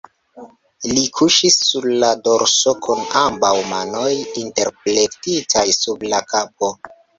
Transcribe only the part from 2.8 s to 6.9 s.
kun ambaŭ manoj interplektitaj sub la kapo.